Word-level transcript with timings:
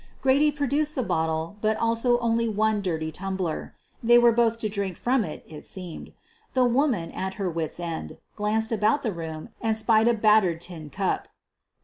Grady 0.23 0.51
produced 0.51 0.95
the 0.95 1.03
bottle 1.03 1.57
but 1.61 1.77
also 1.77 2.17
only 2.21 2.49
one 2.49 2.81
dirty 2.81 3.09
I 3.09 3.11
tumbler. 3.11 3.75
They 4.01 4.17
were 4.17 4.31
both 4.31 4.57
to 4.61 4.67
drink 4.67 4.97
from 4.97 5.21
that, 5.21 5.43
it 5.45 5.63
seemed. 5.63 6.13
The 6.55 6.65
woman, 6.65 7.11
at 7.11 7.35
her 7.35 7.51
wits' 7.51 7.79
ends, 7.79 8.13
glanced 8.35 8.71
about 8.71 9.03
the 9.03 9.13
room 9.13 9.49
and 9.61 9.77
spied 9.77 10.07
a 10.07 10.15
battered 10.15 10.59
tin 10.59 10.89
cup. 10.89 11.27